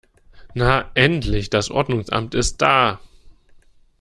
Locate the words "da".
2.63-2.99